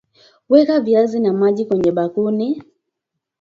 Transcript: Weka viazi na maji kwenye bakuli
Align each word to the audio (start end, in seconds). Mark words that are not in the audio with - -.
Weka 0.49 0.79
viazi 0.79 1.19
na 1.19 1.33
maji 1.33 1.65
kwenye 1.65 1.91
bakuli 1.91 2.63